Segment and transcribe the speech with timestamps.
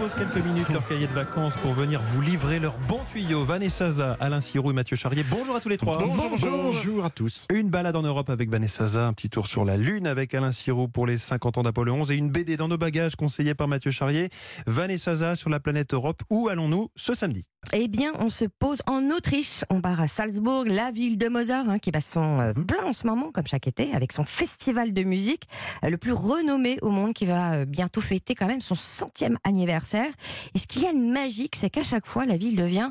[0.00, 3.44] pose quelques minutes leur cahier de vacances pour venir vous livrer leurs bons tuyaux.
[3.44, 5.22] Vanessa Zaza, Alain Sirou et Mathieu Charrier.
[5.30, 5.98] Bonjour à tous les trois.
[5.98, 7.46] Bonjour, à tous.
[7.52, 10.88] Une balade en Europe avec Vanessa un petit tour sur la Lune avec Alain Sirou
[10.88, 13.90] pour les 50 ans d'Apollo 11 et une BD dans nos bagages conseillée par Mathieu
[13.90, 14.30] Charrier.
[14.66, 16.22] Vanessa sur la planète Europe.
[16.30, 17.44] Où allons-nous ce samedi?
[17.72, 19.64] Eh bien, on se pose en Autriche.
[19.70, 22.92] On part à Salzbourg, la ville de Mozart, hein, qui bat son euh, plein en
[22.92, 25.44] ce moment, comme chaque été, avec son festival de musique,
[25.84, 29.38] euh, le plus renommé au monde, qui va euh, bientôt fêter quand même son centième
[29.44, 30.10] anniversaire.
[30.54, 32.90] Et ce qu'il y a de magique, c'est qu'à chaque fois, la ville devient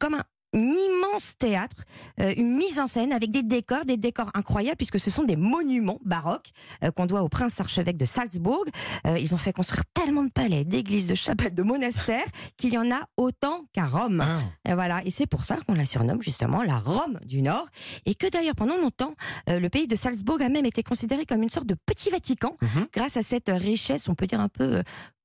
[0.00, 1.82] comme un immense théâtre,
[2.20, 5.36] euh, une mise en scène avec des décors, des décors incroyables puisque ce sont des
[5.36, 6.50] monuments baroques
[6.82, 8.64] euh, qu'on doit au prince archevêque de Salzbourg.
[9.06, 12.24] Euh, ils ont fait construire tellement de palais, d'églises, de chapelles, de monastères
[12.56, 14.24] qu'il y en a autant qu'à Rome.
[14.68, 17.66] Et voilà, et c'est pour ça qu'on la surnomme justement la Rome du Nord
[18.06, 19.14] et que d'ailleurs pendant longtemps
[19.46, 22.86] le pays de Salzbourg a même été considéré comme une sorte de petit Vatican Mhm.
[22.92, 24.82] grâce à cette richesse, on peut dire un peu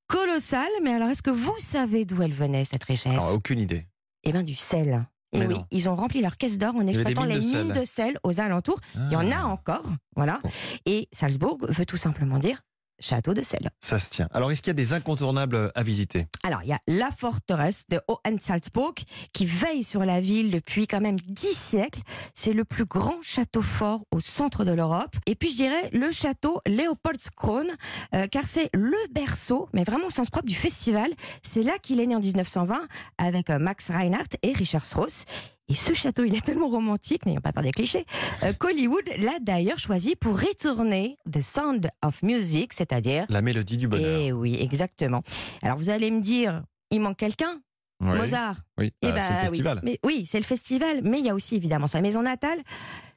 [0.08, 0.70] colossale.
[0.84, 3.12] Mais alors est-ce que vous savez d'où elle venait cette richesse?
[3.14, 3.86] Alors, Aucune idée.
[4.24, 5.06] eh bien, du sel.
[5.34, 5.66] Mais oui, non.
[5.72, 8.80] ils ont rempli leur caisse d'or en exploitant les mines de sel aux alentours.
[8.96, 9.84] Il y en a Ah, encore,
[10.16, 10.40] voilà.
[10.44, 10.50] Bon.
[10.86, 12.62] Et Salzbourg veut tout simplement dire
[13.00, 13.72] château de sel.
[13.82, 14.28] Ça se tient.
[14.34, 16.28] Alors, est-ce qu'il y a des incontournables à visiter?
[16.44, 18.96] Alors, il y a la forteresse de Hohensalzburg
[19.34, 22.02] qui veille sur la ville depuis quand même dix siècles.
[22.34, 25.16] C'est le plus grand château fort au centre de l'Europe.
[25.26, 27.68] Et puis, je dirais le château Leopoldskron,
[28.16, 31.12] euh, car c'est le berceau, mais vraiment au sens propre du festival.
[31.42, 32.80] C'est là qu'il est né en 1920
[33.18, 35.26] avec euh, Max Reinhardt et Richard Strauss.
[35.70, 38.06] Et ce château, il est tellement romantique, n'ayons pas peur des clichés,
[38.44, 43.88] euh, qu'Hollywood l'a d'ailleurs choisi pour retourner The Sound of Music, c'est-à-dire La mélodie du
[43.88, 44.20] bonheur.
[44.22, 45.22] eh oui, exactement.
[45.62, 47.62] Alors vous allez me dire, il manque quelqu'un?
[48.02, 48.18] Oui.
[48.18, 48.58] Mozart?
[48.78, 49.48] Oui, Eh bah, ben, c'est le oui.
[49.48, 49.80] festival.
[49.84, 52.60] Mais oui, c'est le festival, mais il y a aussi évidemment sa maison natale.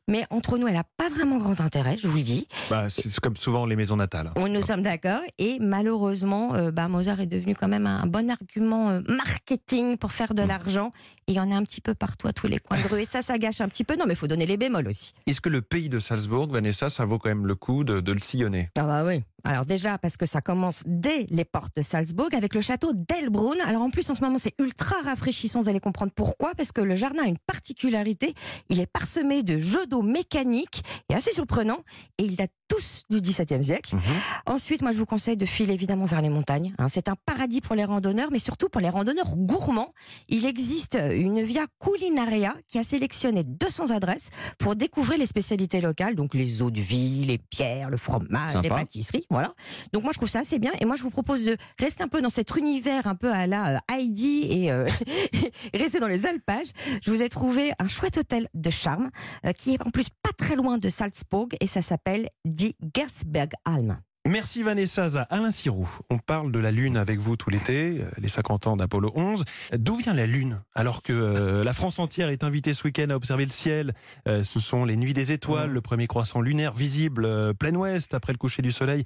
[0.08, 2.46] Mais entre nous, elle n'a pas vraiment grand intérêt, je vous le dis.
[2.70, 4.30] Bah, c'est comme souvent les maisons natales.
[4.36, 5.18] On, nous sommes d'accord.
[5.38, 10.12] Et malheureusement, euh, bah, Mozart est devenu quand même un bon argument euh, marketing pour
[10.12, 10.48] faire de Mm.
[10.48, 10.92] l'argent.
[11.27, 13.02] Et il y en a un petit peu partout à tous les coins de rue.
[13.02, 13.96] Et ça, ça gâche un petit peu.
[13.96, 15.12] Non, mais il faut donner les bémols aussi.
[15.27, 18.12] Est-ce que le pays de Salzbourg, Vanessa, ça vaut quand même le coup de, de
[18.12, 18.70] le sillonner?
[18.78, 19.24] Ah bah oui.
[19.46, 23.58] Alors déjà parce que ça commence dès les portes de Salzbourg avec le château d'Elbrunn.
[23.67, 26.80] Alors en plus en ce moment c'est ultra rafraîchissant, vous allez comprendre pourquoi parce que
[26.80, 28.34] le jardin a une particularité,
[28.68, 31.79] il est parsemé de jeux d'eau mécaniques et assez surprenant
[32.18, 33.95] et ils datent tous du XVIIe siècle.
[33.95, 34.02] Mhm.
[34.46, 36.74] Ensuite, moi je vous conseille de filer évidemment vers les montagnes.
[36.78, 36.89] hein.
[36.89, 39.92] C'est un paradis pour les randonneurs mais surtout pour les randonneurs gourmands.
[40.28, 46.17] Il existe une via culinaria qui a sélectionné 200 adresses pour découvrir les spécialités locales,
[46.17, 48.63] donc les eaux de vie, les pierres, le fromage, Sympa.
[48.63, 49.52] les pâtisseries, voilà.
[49.92, 52.08] Donc moi je trouve ça assez bien et moi je vous propose de rester un
[52.08, 54.86] peu dans cet univers un peu à la euh, Heidi et euh,
[55.74, 56.70] rester dans les alpages.
[57.02, 59.11] Je vous ai trouvé un chouette hôtel de charme
[59.45, 63.98] euh, qui est en plus pas très loin de Salzbourg et ça s'appelle Die Gersbergalm.
[64.29, 65.23] Merci Vanessa Za.
[65.31, 68.77] Alain Sirou, on parle de la Lune avec vous tout l'été, euh, les 50 ans
[68.77, 69.45] d'Apollo 11.
[69.79, 73.14] D'où vient la Lune Alors que euh, la France entière est invitée ce week-end à
[73.14, 73.95] observer le ciel,
[74.27, 78.14] Euh, ce sont les nuits des étoiles, le premier croissant lunaire visible euh, plein ouest
[78.14, 79.05] après le coucher du soleil.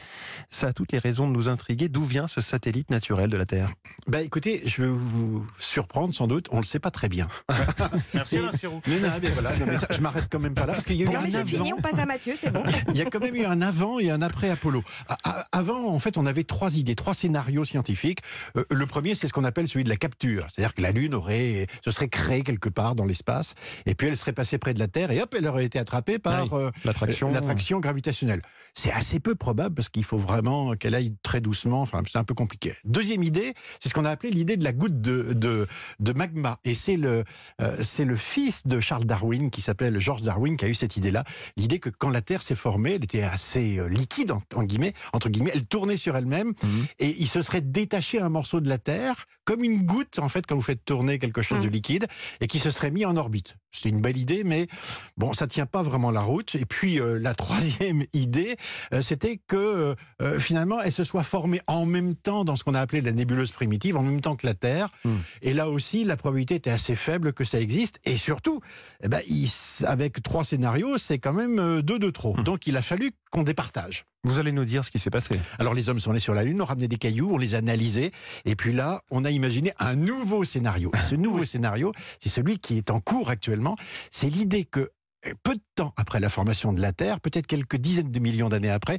[0.49, 1.89] Ça a toutes les raisons de nous intriguer.
[1.91, 3.71] D'où vient ce satellite naturel de la Terre?
[4.07, 7.29] Bah écoutez, je vais vous surprendre sans doute, on le sait pas très bien.
[8.15, 8.81] Merci Alain Sirou.
[8.87, 10.97] Mais non, mais voilà, non, mais ça, je m'arrête quand même pas là parce qu'il
[10.97, 11.47] y a eu Non un mais c'est avant.
[11.49, 12.63] fini, on passe à Mathieu, c'est bon.
[12.89, 14.83] Il y a quand même eu un avant et un après Apollo.
[15.53, 18.21] Avant, en fait, on avait trois idées, trois scénarios scientifiques.
[18.57, 21.15] Euh, le premier, c'est ce qu'on appelle celui de la capture, c'est-à-dire que la Lune
[21.15, 23.55] aurait, se serait créée quelque part dans l'espace,
[23.87, 26.19] et puis elle serait passée près de la Terre, et hop, elle aurait été attrapée
[26.19, 27.81] par Oui, euh, L'attraction.
[27.81, 28.43] gravitationnelle.
[28.75, 31.83] C'est assez peu probable parce qu'il faut vraiment qu'elle aille très doucement.
[31.83, 32.75] Enfin, c'est un peu compliqué.
[32.85, 35.67] Deuxième idée, c'est ce qu'on a appelé l'idée de la goutte de, de,
[35.99, 36.59] de magma.
[36.65, 37.25] Et c'est le,
[37.61, 40.97] euh, c'est le fils de Charles Darwin qui s'appelle George Darwin qui a eu cette
[40.97, 41.25] idée-là.
[41.57, 44.95] L'idée que quand la Terre s'est formée, elle était assez euh, liquide, en, en guillemets,
[45.13, 46.87] entre guillemets, elle tournait sur elle-même Mhm.
[46.99, 50.47] et il se serait détaché un morceau de la Terre comme une goutte, en fait,
[50.47, 51.73] quand vous faites tourner quelque chose de Mhm.
[51.73, 52.07] liquide
[52.41, 53.57] et qui se serait mis en orbite.
[53.73, 54.67] C'est une belle idée, mais
[55.17, 56.55] bon, ça tient pas vraiment la route.
[56.57, 58.57] Et puis euh, la troisième idée,
[58.93, 62.75] euh, c'était que euh, finalement, elle se soit formée en même temps dans ce qu'on
[62.75, 64.89] a appelé la nébuleuse primitive, en même temps que la Terre.
[65.05, 65.19] Hmm.
[65.43, 68.01] Et là aussi, la probabilité était assez faible que ça existe.
[68.05, 68.61] Et surtout,
[69.03, 69.49] eh ben, il
[69.87, 72.37] avec trois scénarios, c'est quand même deux de trop.
[72.37, 72.43] Hmm.
[72.43, 74.05] Donc il a fallu qu'on départage.
[74.23, 75.41] Vous allez nous dire ce qui s'est passé.
[75.59, 77.59] Alors les hommes sont allés sur la Lune, ont ramené des cailloux, on les a
[77.59, 78.13] analysés,
[78.45, 80.91] et puis là, on a imaginé un nouveau scénario.
[80.95, 83.60] Et ce nouveau scénario, c'est celui qui est en cours actuellement.
[84.11, 84.91] C'est l'idée que
[85.27, 88.49] euh, peu de temps après la formation de la Terre, peut-être quelques dizaines de millions
[88.49, 88.99] d'années après,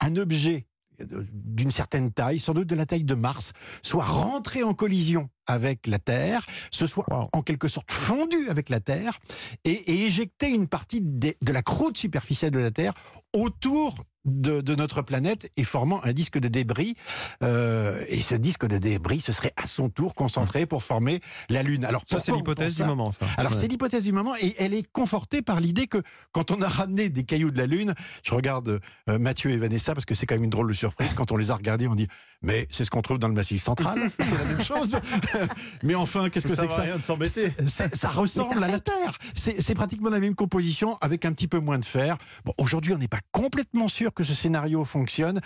[0.00, 0.66] un objet
[1.00, 5.30] euh, d'une certaine taille, sans doute de la taille de Mars, soit rentré en collision
[5.46, 7.28] avec la Terre, se soit Wow.
[7.32, 9.18] en quelque sorte fondu avec la Terre
[9.64, 12.92] et, et éjecté une partie des- de la croûte superficielle de la Terre
[13.32, 13.94] autour
[14.24, 16.94] de, de notre planète et formant un disque de débris.
[17.42, 21.62] Euh, et ce disque de débris, ce serait à son tour concentré pour former la
[21.62, 21.84] Lune.
[21.84, 23.26] Alors Ça, c'est l'hypothèse du moment, ça.
[23.36, 23.58] alors Ouais.
[23.60, 25.98] c'est l'hypothèse du moment et elle est confortée par l'idée que
[26.32, 29.94] quand on a ramené des cailloux de la Lune, je regarde euh, Mathieu et Vanessa
[29.94, 31.12] parce que c'est quand même une drôle de surprise.
[31.14, 32.08] Quand on les a regardés, on dit
[32.44, 34.96] mais c'est ce qu'on trouve dans le Massif central, c'est la même chose.
[35.84, 37.52] mais enfin, qu'est-ce que c'est que ça rien de s'embêter.
[37.66, 39.18] Ça ressemble à la Terre.
[39.34, 42.16] C'est c'est pratiquement la même composition avec un petit peu moins de fer.
[42.44, 45.40] Bon, aujourd'hui, on n'est pas complètement sûr que ce scénario fonctionne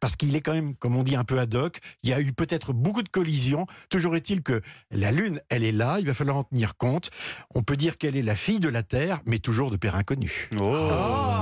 [0.00, 1.78] parce qu'il est quand même, comme on dit, un peu ad hoc.
[2.02, 3.66] Il y a eu peut-être beaucoup de collisions.
[3.90, 4.60] Toujours est-il que
[4.90, 5.96] la Lune, elle est là.
[6.00, 7.10] Il va falloir en tenir compte.
[7.54, 10.48] On peut dire qu'elle est la fille de la Terre, mais toujours de père inconnu.
[10.60, 10.86] Oh,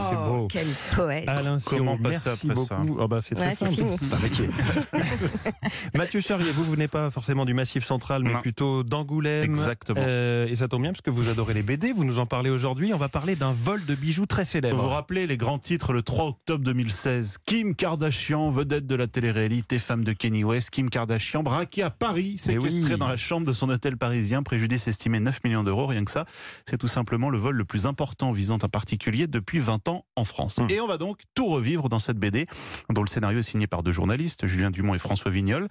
[0.09, 0.49] c'est beau.
[0.51, 1.29] Quel poète.
[1.29, 2.79] Alain Comment passer merci après ça.
[3.01, 3.75] Ah bah, c'est très Ouais, c'est simple.
[3.75, 3.97] fini.
[4.03, 4.49] C'est un métier.
[5.95, 8.41] Mathieu Charrier, vous venez pas forcément du Massif central, mais Non.
[8.41, 9.45] plutôt d'Angoulême.
[9.45, 10.01] Exactement.
[10.03, 11.93] Euh, et ça tombe bien parce que vous adorez les BD.
[11.93, 12.93] Vous nous en parlez aujourd'hui.
[12.95, 14.87] On va parler d'un vol de bijoux très Vous vous célèbre.
[14.89, 20.05] rappelez les grands titres le 3 octobre 2016 Kim Kardashian, vedette de la télé-réalité femme
[20.05, 22.99] de Kenny West, Kim Kardashian braquée à Paris, séquestrée oui.
[22.99, 26.25] dans la chambre de son hôtel parisien, préjudice estimé 9 millions d'euros, rien que ça.
[26.67, 30.25] C'est tout simplement le vol le plus important visant un particulier depuis 20 ans en
[30.25, 30.59] France.
[30.59, 30.67] Hum.
[30.71, 32.47] Et on va donc tout revivre dans cette BD,
[32.91, 35.69] dont le scénario est signé par deux journalistes, Julien Dumont et François Vignol.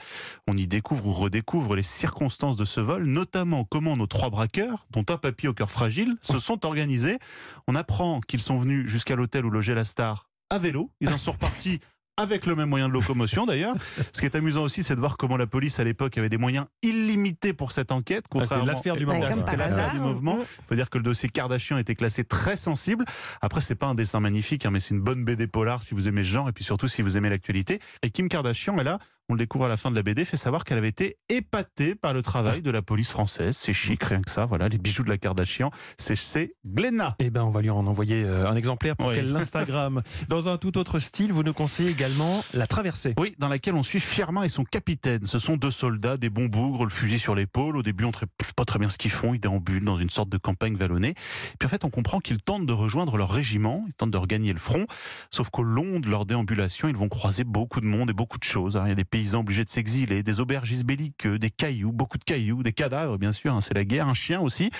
[0.47, 4.87] On y découvre ou redécouvre les circonstances de ce vol, notamment comment nos trois braqueurs,
[4.91, 7.19] dont un papy au cœur fragile, se sont organisés.
[7.67, 10.91] On apprend qu'ils sont venus jusqu'à l'hôtel où logeait la star à vélo.
[11.01, 11.79] Ils en sont repartis
[12.17, 13.75] avec le même moyen de locomotion d'ailleurs.
[14.13, 16.37] Ce qui est amusant aussi, c'est de voir comment la police à l'époque avait des
[16.37, 18.25] moyens illimités pour cette enquête.
[18.25, 19.19] Ah, Contrairement l'affaire du moment.
[19.19, 20.37] comme c'était l'affaire du mouvement.
[20.39, 23.05] Il faut dire que le dossier Kardashian était classé très sensible.
[23.41, 26.07] Après, c'est pas un dessin magnifique, hein, mais c'est une bonne BD polar si vous
[26.07, 27.79] aimez ce genre et puis surtout si vous aimez l'actualité.
[28.01, 28.99] Et Kim Kardashian, elle a,
[29.29, 31.95] on le découvre à la fin de la BD, fait savoir qu'elle avait été épatée
[31.95, 33.57] par le travail de la police française.
[33.57, 34.45] C'est chic, rien que ça.
[34.45, 37.15] Voilà, les bijoux de la Kardashian, c'est chez Glenna.
[37.19, 39.15] Eh ben, on va lui en envoyer euh, un exemplaire pour Oui.
[39.15, 40.03] qu'elle l'Instagram.
[40.29, 43.15] Dans un tout autre style, vous nous conseillez également la traversée.
[43.17, 45.25] Oui, dans laquelle on suit Firmin et son capitaine.
[45.25, 47.77] Ce sont deux soldats, des bons bougres, le fusil sur l'épaule.
[47.77, 49.33] Au début, on ne sait pas très bien ce qu'ils font.
[49.33, 51.15] Ils déambulent dans une sorte de campagne vallonnée.
[51.59, 54.53] Puis en fait, on comprend qu'ils tentent de rejoindre leur régiment, ils tentent de regagner
[54.53, 54.85] le front.
[55.31, 58.43] Sauf qu'au long de leur déambulation, ils vont croiser beaucoup de monde et beaucoup de
[58.43, 58.75] choses.
[58.75, 62.17] Alors, il y a des paysans obligés de s'exiler, des aubergistes belliqueux, des cailloux, beaucoup
[62.17, 63.53] de cailloux, des cadavres, bien sûr.
[63.53, 64.71] hein, c'est la guerre, un chien aussi.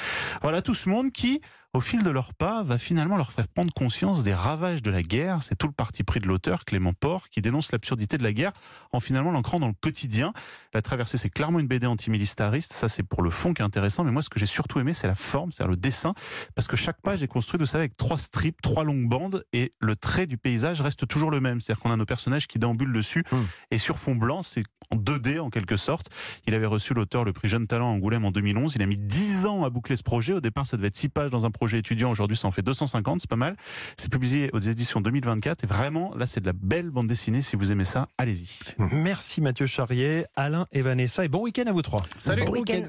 [0.41, 1.39] Voilà tout ce monde qui,
[1.75, 5.04] au fil de leur pas, va finalement leur faire prendre conscience des ravages de la
[5.04, 5.44] guerre.
[5.44, 8.54] C'est tout le parti pris de l'auteur, Clément Port, qui dénonce l'absurdité de la guerre
[8.94, 10.31] en finalement l'ancrant dans le quotidien.
[10.74, 12.72] La traversée, c'est clairement une BD antimilitariste.
[12.72, 14.06] Ça, c'est pour le fond qui est intéressant.
[14.06, 16.13] Mais moi, ce que j'ai surtout aimé, c'est la forme, c'est-à-dire le dessin.
[16.56, 19.44] Parce que chaque page est construite, vous savez, avec trois strips, trois longues bandes.
[19.51, 21.60] Et le trait du paysage reste toujours le même.
[21.60, 23.25] C'est-à-dire qu'on a nos personnages qui déambulent dessus.
[23.31, 23.38] Mm.
[23.71, 26.10] Et sur fond blanc, c'est en 2D en quelque sorte.
[26.48, 28.75] Il avait reçu l'auteur le prix Jeune Talent à Angoulême en 2011.
[28.75, 30.31] Il a mis 10 ans à boucler ce projet.
[30.31, 32.12] Au départ, ça devait être 6 pages dans un projet étudiant.
[32.12, 33.21] Aujourd'hui, ça en fait 250.
[33.21, 33.56] C'est pas mal.
[33.97, 35.63] C'est publié aux éditions 2024.
[35.63, 37.41] Et vraiment, là, c'est de la belle bande dessinée.
[37.41, 38.59] Si vous aimez ça, allez-y.
[38.91, 41.25] Merci Mathieu Charrier, Alain et Vanessa.
[41.25, 42.03] Et bon week-end à vous trois.
[42.17, 42.88] Salut Bon week-end.